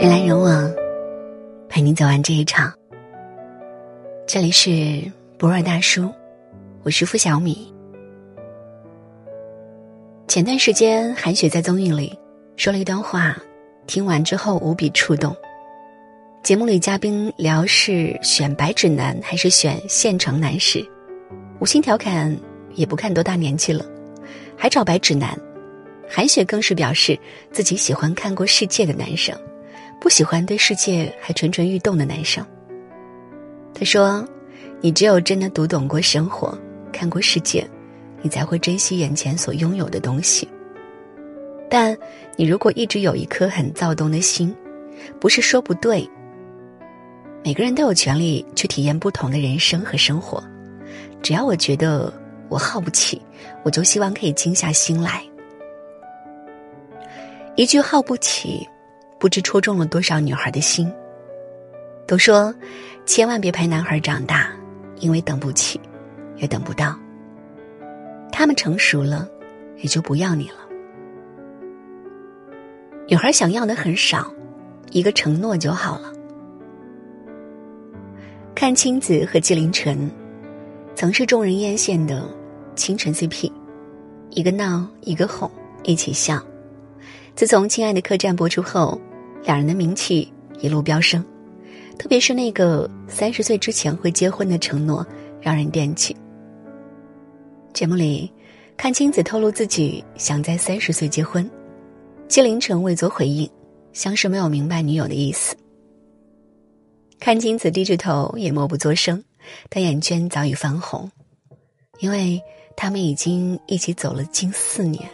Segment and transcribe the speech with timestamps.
[0.00, 0.72] 人来人往，
[1.68, 2.72] 陪你走完这一场。
[4.26, 5.02] 这里是
[5.36, 6.10] 博尔大叔，
[6.82, 7.70] 我是付小米。
[10.26, 12.18] 前段时间，韩雪在综艺里
[12.56, 13.36] 说了一段话，
[13.86, 15.36] 听完之后无比触动。
[16.42, 20.82] 节目里嘉宾聊是选白纸男还是选县城男时，
[21.58, 22.34] 无心调侃，
[22.74, 23.84] 也不看多大年纪了，
[24.56, 25.38] 还找白纸男。
[26.08, 27.20] 韩雪更是表示
[27.52, 29.38] 自己喜欢看过世界的男生。
[30.00, 32.44] 不喜欢对世界还蠢蠢欲动的男生。
[33.74, 34.26] 他说
[34.80, 36.58] ：“你只有真的读懂过生活，
[36.90, 37.68] 看过世界，
[38.22, 40.48] 你才会珍惜眼前所拥有的东西。
[41.68, 41.96] 但
[42.34, 44.56] 你如果一直有一颗很躁动的心，
[45.20, 46.08] 不是说不对。
[47.44, 50.42] 每个人都有权利去体验不同的人生和生活。
[51.22, 52.12] 只要我觉得
[52.48, 53.20] 我耗不起，
[53.62, 55.22] 我就希望可以静下心来。
[57.54, 58.66] 一句耗不起。”
[59.20, 60.90] 不知戳中了多少女孩的心。
[62.06, 62.52] 都说，
[63.04, 64.50] 千万别陪男孩长大，
[64.96, 65.78] 因为等不起，
[66.38, 66.98] 也等不到。
[68.32, 69.28] 他们成熟了，
[69.76, 70.56] 也就不要你了。
[73.06, 74.32] 女孩想要的很少，
[74.90, 76.12] 一个承诺就好了。
[78.54, 80.10] 看青子和纪凌尘，
[80.94, 82.26] 曾是众人艳羡的
[82.74, 83.52] 清纯 CP，
[84.30, 85.50] 一个闹，一个哄，
[85.82, 86.42] 一起笑。
[87.34, 88.98] 自从《亲爱的客栈》播出后。
[89.42, 91.24] 两人的名气一路飙升，
[91.98, 95.06] 特别是那个三十岁之前会结婚的承诺，
[95.40, 96.16] 让人惦记。
[97.72, 98.30] 节目里，
[98.76, 101.48] 阚清子透露自己想在三十岁结婚，
[102.28, 103.48] 纪凌尘未作回应，
[103.92, 105.56] 像是没有明白女友的意思。
[107.20, 109.22] 阚清子低着头，也默不作声，
[109.68, 111.10] 但眼圈早已泛红，
[112.00, 112.40] 因为
[112.76, 115.08] 他们已经一起走了近四年。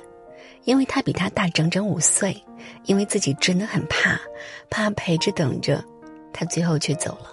[0.67, 2.37] 因为他比他大整整五岁，
[2.87, 4.21] 因为自己真的很怕，
[4.69, 5.83] 怕陪着等着，
[6.33, 7.33] 他最后却走了。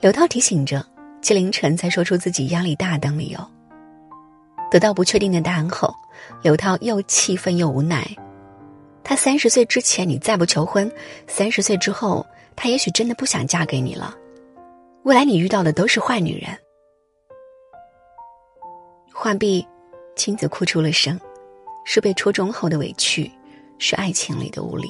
[0.00, 0.86] 刘涛提醒着，
[1.20, 3.38] 季凌晨才说出自己压力大等理由。
[4.70, 5.92] 得到不确定的答案后，
[6.40, 8.06] 刘涛又气愤又无奈。
[9.02, 10.90] 他三十岁之前你再不求婚，
[11.26, 14.14] 三十岁之后他也许真的不想嫁给你了。
[15.02, 16.56] 未来你遇到的都是坏女人。
[19.12, 19.66] 浣碧。
[20.18, 21.18] 亲子哭出了声，
[21.84, 23.30] 是被戳中后的委屈，
[23.78, 24.88] 是爱情里的无力。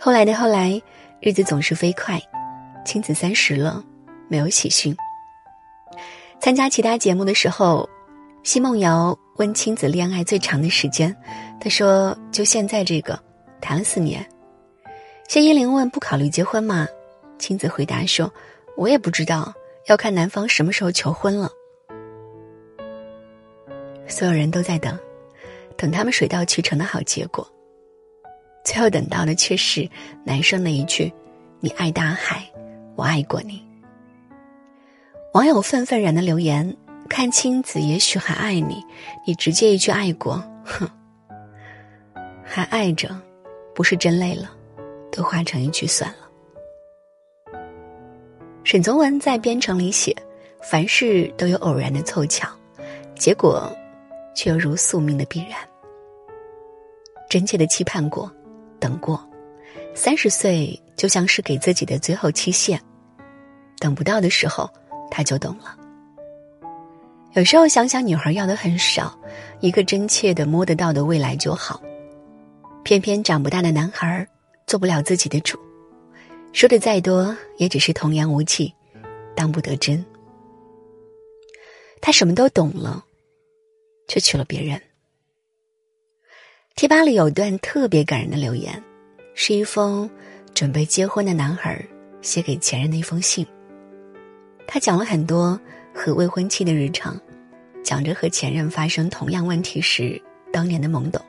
[0.00, 0.82] 后来的后来，
[1.20, 2.20] 日子总是飞快，
[2.84, 3.84] 亲子三十了，
[4.28, 4.94] 没有喜讯。
[6.40, 7.88] 参加其他节目的时候，
[8.42, 11.16] 奚梦瑶问亲子恋爱最长的时间，
[11.60, 13.16] 他说就现在这个，
[13.60, 14.28] 谈了四年。
[15.28, 16.88] 谢依霖问不考虑结婚吗？
[17.38, 18.32] 亲子回答说，
[18.76, 19.54] 我也不知道，
[19.86, 21.48] 要看男方什么时候求婚了。
[24.10, 24.98] 所有人都在等，
[25.76, 27.48] 等他们水到渠成的好结果。
[28.62, 29.88] 最后等到的却是
[30.24, 31.10] 男生的一句
[31.60, 32.44] ：“你爱大海，
[32.96, 33.64] 我爱过你。”
[35.32, 36.76] 网友愤愤然的留言
[37.08, 38.84] ：“看清子也许还爱你，
[39.26, 40.86] 你直接一句爱过，哼，
[42.44, 43.16] 还爱着，
[43.74, 44.50] 不是真累了，
[45.10, 46.28] 都化成一句算了。”
[48.62, 50.14] 沈从文在编程里写
[50.60, 52.46] ：“凡事都有偶然的凑巧，
[53.14, 53.74] 结果。”
[54.34, 55.58] 却又如宿命的必然。
[57.28, 58.30] 真切的期盼过，
[58.78, 59.24] 等过，
[59.94, 62.80] 三十岁就像是给自己的最后期限。
[63.78, 64.68] 等不到的时候，
[65.10, 65.76] 他就懂了。
[67.34, 69.16] 有时候想想，女孩要的很少，
[69.60, 71.80] 一个真切的摸得到的未来就好。
[72.82, 74.26] 偏偏长不大的男孩
[74.66, 75.56] 做不了自己的主，
[76.52, 78.74] 说的再多也只是童言无忌，
[79.36, 80.04] 当不得真。
[82.00, 83.04] 他什么都懂了。
[84.10, 84.82] 却娶了别人。
[86.74, 88.82] 贴吧里有段特别感人的留言，
[89.34, 90.10] 是一封
[90.52, 91.80] 准备结婚的男孩
[92.20, 93.46] 写给前任的一封信。
[94.66, 95.58] 他讲了很多
[95.94, 97.16] 和未婚妻的日常，
[97.84, 100.20] 讲着和前任发生同样问题时
[100.52, 101.24] 当年的懵懂，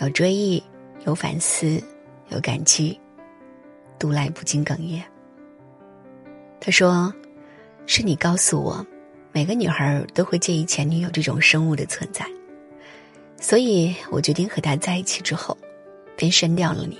[0.00, 0.62] 有追忆，
[1.06, 1.82] 有反思，
[2.28, 3.00] 有感激，
[3.98, 5.02] 读来不禁哽咽。
[6.60, 7.10] 他说
[7.86, 8.86] ：“是你告诉我。”
[9.30, 12.26] 每个女孩都会介意前女友这种生物的存在，
[13.38, 15.56] 所以我决定和他在一起之后，
[16.16, 16.98] 便删掉了你。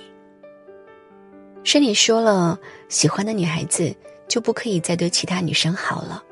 [1.63, 3.93] 是你说了，喜欢的女孩子
[4.27, 6.23] 就不可以再对其他女生好了，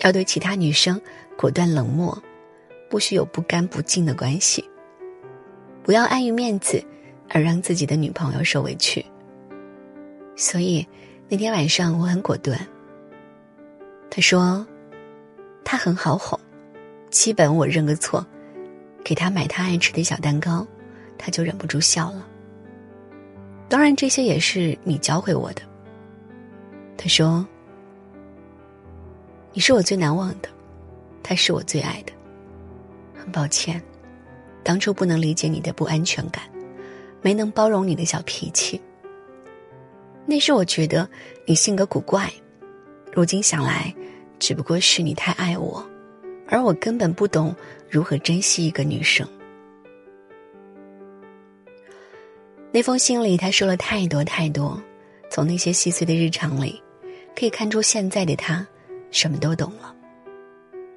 [0.00, 1.00] 要对其他女生
[1.38, 2.22] 果断冷漠，
[2.90, 4.62] 不许有不干不净的关系，
[5.82, 6.84] 不要碍于面子
[7.30, 9.04] 而让自己的女朋友受委屈。
[10.34, 10.86] 所以
[11.28, 12.60] 那天晚上我很果断。
[14.10, 14.66] 他说。
[15.68, 16.38] 他很好哄，
[17.10, 18.24] 基本我认个错，
[19.02, 20.64] 给他买他爱吃的小蛋糕，
[21.18, 22.24] 他就忍不住笑了。
[23.68, 25.62] 当然，这些也是你教会我的。
[26.96, 27.44] 他说
[29.52, 30.48] ：“你是我最难忘的，
[31.20, 32.12] 他是我最爱的。
[33.12, 33.82] 很抱歉，
[34.62, 36.44] 当初不能理解你的不安全感，
[37.22, 38.80] 没能包容你的小脾气。
[40.26, 41.10] 那时我觉得
[41.44, 42.32] 你性格古怪，
[43.12, 43.92] 如今想来，
[44.38, 45.84] 只不过是你太爱我，
[46.46, 47.54] 而我根本不懂
[47.88, 49.26] 如何珍惜一个女生。”
[52.72, 54.80] 那封信里，他说了太多太多，
[55.30, 56.80] 从那些细碎的日常里。
[57.34, 58.66] 可以看出，现在的他
[59.10, 59.94] 什么都懂了，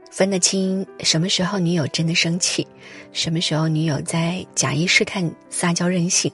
[0.09, 2.65] 分得清什么时候女友真的生气，
[3.11, 6.31] 什么时候女友在假意试探、撒娇任性，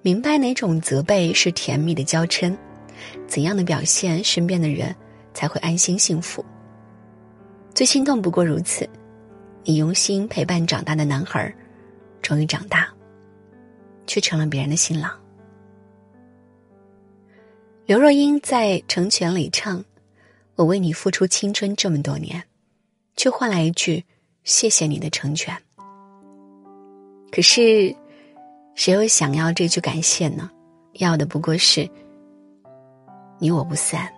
[0.00, 2.56] 明白哪种责备是甜蜜的娇嗔，
[3.28, 4.92] 怎样的表现身边的人
[5.34, 6.44] 才会安心幸福。
[7.74, 8.88] 最心痛不过如此，
[9.64, 11.54] 你用心陪伴长大的男孩，
[12.20, 12.88] 终于长大，
[14.06, 15.10] 却成了别人的新郎。
[17.86, 19.84] 刘若英在《成全》里唱
[20.54, 22.42] ：“我为你付出青春这么多年，
[23.16, 24.04] 却换来一句
[24.44, 25.56] 谢谢你的成全。”
[27.32, 27.94] 可是，
[28.74, 30.50] 谁又想要这句感谢呢？
[30.94, 31.88] 要的不过是
[33.38, 34.12] 你我不散，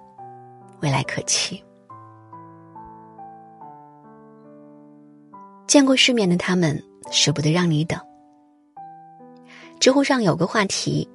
[0.84, 1.64] 未来可期。
[5.66, 7.98] 见过世面的他们舍不得让你等。
[9.80, 11.08] 知乎上有个话题。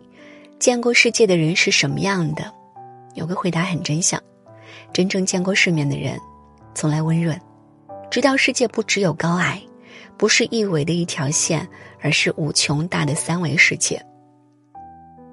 [0.58, 2.52] 见过世界的人是什么样的？
[3.14, 4.22] 有个回答很真相：
[4.92, 6.20] 真正见过世面的人，
[6.74, 7.40] 从来温润，
[8.12, 9.62] 知道世界不只有高矮，
[10.18, 11.66] 不是一维的一条线，
[12.02, 14.04] 而是无穷大的三维世界。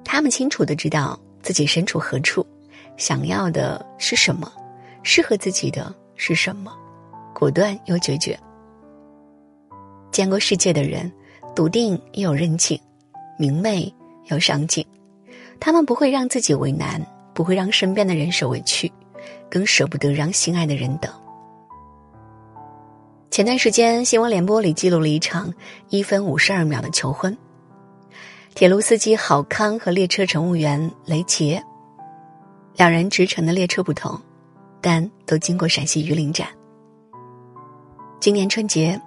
[0.04, 2.46] 他们清楚的知道自己身处何处，
[2.96, 4.50] 想要的是什么，
[5.02, 6.72] 适合自己的是什么，
[7.34, 8.38] 果断又决绝。
[10.10, 11.12] 见过世界的人，
[11.54, 12.80] 笃定又有韧劲，
[13.38, 13.92] 明媚
[14.26, 14.84] 又上进。
[15.60, 17.04] 他们不会让自己为难，
[17.34, 18.90] 不会让身边的人受委屈，
[19.50, 21.12] 更舍不得让心爱的人等。
[23.30, 25.52] 前段时间，新闻联播里记录了一场
[25.90, 27.36] 一分五十二秒的求婚。
[28.54, 31.62] 铁路司机郝康和列车乘务员雷杰，
[32.76, 34.20] 两人直乘的列车不同，
[34.82, 36.46] 但都经过陕西榆林站。
[38.20, 39.00] 今年春节，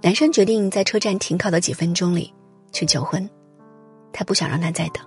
[0.00, 2.34] 男生决定在车站停靠的几分钟里
[2.72, 3.28] 去求婚，
[4.12, 5.04] 他不想让他再等。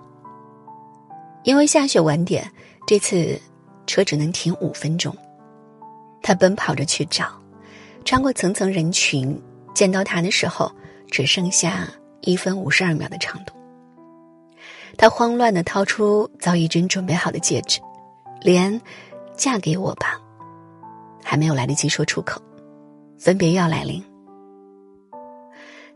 [1.44, 2.50] 因为下雪晚点，
[2.86, 3.38] 这次
[3.86, 5.14] 车只能停五分钟。
[6.22, 7.26] 他奔跑着去找，
[8.02, 9.38] 穿过层层人群，
[9.74, 10.72] 见到他的时候，
[11.10, 11.86] 只剩下
[12.22, 13.52] 一分五十二秒的长度。
[14.96, 17.78] 他慌乱的掏出早已经准备好的戒指，
[18.46, 18.80] 连
[19.36, 20.20] “嫁给我吧”
[21.24, 22.40] 还没有来得及说出口，
[23.18, 24.00] 分别要来临。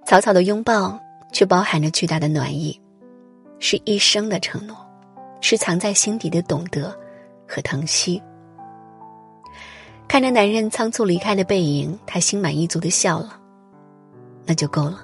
[0.04, 0.98] 草草的拥抱，
[1.32, 2.78] 却包含着巨大的暖意，
[3.60, 4.76] 是一生的承诺。
[5.42, 6.94] 是藏在心底的懂得
[7.48, 8.22] 和疼惜。
[10.06, 13.40] 看着男人仓促离开的背影，他心满意足的笑了，
[14.44, 15.00] 那就够了。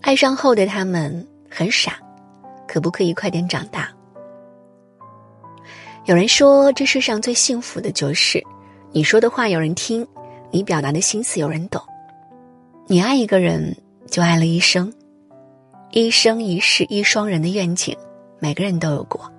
[0.00, 2.00] 爱上后的他们很傻，
[2.66, 3.88] 可不可以快点长大？
[6.06, 8.42] 有人说，这世上最幸福的就是，
[8.92, 10.06] 你说的话有人听，
[10.50, 11.82] 你表达的心思有人懂。
[12.86, 13.74] 你爱一个人，
[14.10, 14.92] 就爱了一生。
[15.90, 17.96] 一生一世一双人的愿景，
[18.38, 19.32] 每个人都有过。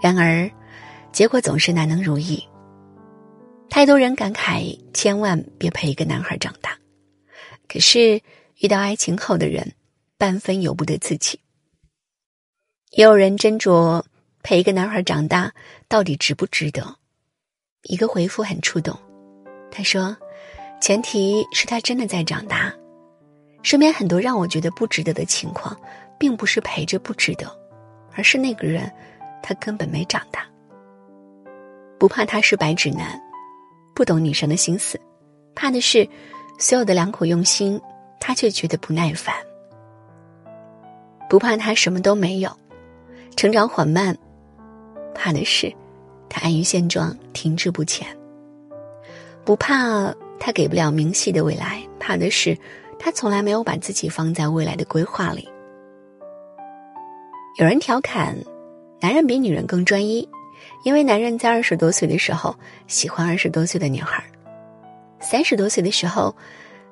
[0.00, 0.48] 然而，
[1.10, 2.40] 结果总是难能如意。
[3.68, 6.70] 太多人感慨，千万别陪一个男孩长大。
[7.66, 8.20] 可是，
[8.60, 9.72] 遇到爱情后的人，
[10.16, 11.40] 半分由不得自己。
[12.92, 14.02] 也有人斟酌
[14.42, 15.52] 陪一个男孩长大，
[15.88, 16.96] 到底值不值得？
[17.82, 18.98] 一个回复很触动，
[19.70, 20.16] 他说
[20.80, 22.72] ：“前提是他真的在长大。”
[23.62, 25.78] 身边很多让我觉得不值得的情况，
[26.18, 27.46] 并不是陪着不值得，
[28.14, 28.90] 而是那个人，
[29.42, 30.46] 他根本没长大。
[31.98, 33.20] 不怕他是白纸男，
[33.94, 34.98] 不懂女生的心思，
[35.54, 36.08] 怕的是
[36.58, 37.78] 所有的良苦用心，
[38.18, 39.34] 他却觉得不耐烦。
[41.28, 42.50] 不怕他什么都没有，
[43.38, 44.18] 成长缓慢，
[45.14, 45.72] 怕的是
[46.28, 48.04] 他安于现状，停滞不前。
[49.44, 52.58] 不怕他给不了明晰的未来，怕的是。
[52.98, 55.48] 他从来没有把自己放在未来的规划里。
[57.58, 58.36] 有人调侃，
[59.00, 60.28] 男人比女人更专一，
[60.82, 62.52] 因为男人在二十多岁的时候
[62.88, 64.24] 喜欢二十多岁的女孩，
[65.20, 66.34] 三十多岁的时候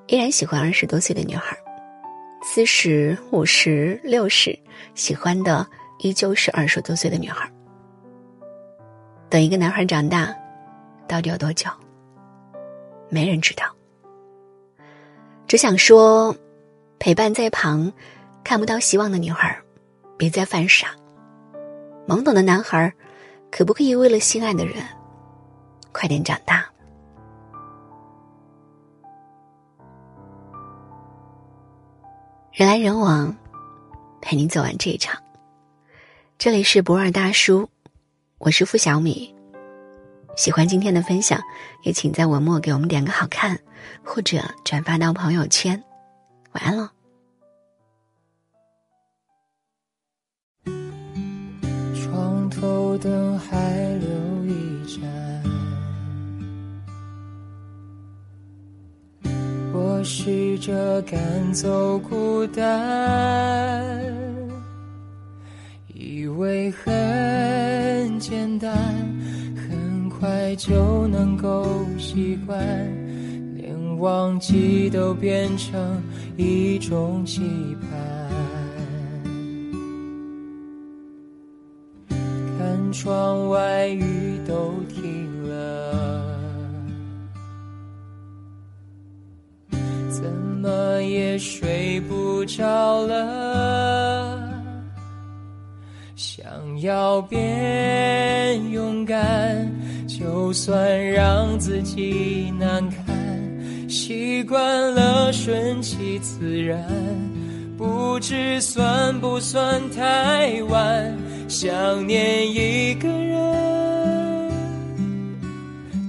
[0.07, 1.57] 依然喜欢二十多岁的女孩，
[2.45, 4.57] 四十五十六十
[4.95, 5.67] 喜欢的
[5.99, 7.50] 依旧是二十多岁的女孩。
[9.29, 10.35] 等一个男孩长大，
[11.09, 11.69] 到底有多久？
[13.09, 13.65] 没人知道。
[15.47, 16.35] 只想说，
[16.99, 17.93] 陪伴在旁，
[18.43, 19.57] 看不到希望的女孩，
[20.17, 20.88] 别再犯傻。
[22.07, 22.93] 懵懂的男孩，
[23.50, 24.76] 可不可以为了心爱的人，
[25.93, 26.65] 快点长大？
[32.53, 33.37] 人来人往，
[34.21, 35.21] 陪你走完这一场。
[36.38, 37.71] 这里是博尔大叔，
[38.37, 39.35] 我是付小米。
[40.37, 41.40] 喜欢今天的分享，
[41.83, 43.59] 也请在文末给我们点个好看，
[44.05, 45.83] 或者转发到朋友圈。
[46.52, 46.90] 晚安喽。
[51.95, 54.09] 床头灯还留
[54.45, 55.43] 一盏，
[59.73, 64.36] 我试着赶走孤单，
[66.47, 68.73] 为很简单。
[69.69, 72.59] 很快就能够习惯，
[73.57, 76.00] 连忘记都变成
[76.37, 77.43] 一种期
[77.83, 77.91] 盼。
[82.57, 86.38] 看窗外雨都停了，
[90.09, 93.56] 怎么也睡不着了？
[96.80, 99.71] 要变勇敢。
[100.06, 106.80] 就算让自己难堪，习惯了顺其自然，
[107.76, 111.14] 不知算不算太晚。
[111.49, 114.50] 想念一个人，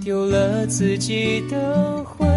[0.03, 2.27] 丢了自己的魂。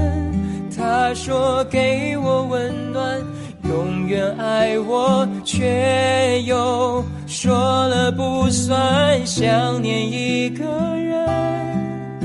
[0.77, 3.23] 他说给我温暖，
[3.69, 7.05] 永远爱我，却又
[7.41, 9.25] 说了不算。
[9.25, 10.63] 想念一个
[10.99, 12.21] 人。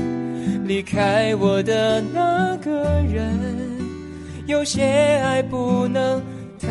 [0.66, 3.34] 离开我的那个人，
[4.46, 6.20] 有些爱不能
[6.60, 6.68] 太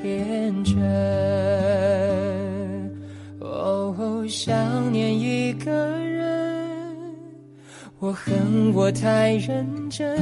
[0.00, 0.76] 天真。
[3.40, 6.64] 哦，想念一个人，
[7.98, 10.16] 我恨我太认真。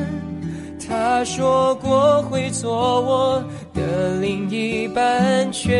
[0.88, 3.44] 他说过会做我
[3.74, 5.72] 的另一半，却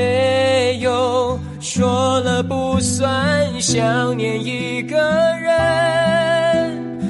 [1.74, 3.60] 说了不算。
[3.60, 4.96] 想念一个
[5.40, 5.58] 人。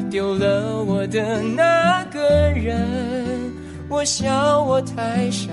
[0.09, 2.21] 丢了我的那个
[2.55, 3.53] 人，
[3.91, 5.51] 我笑我太傻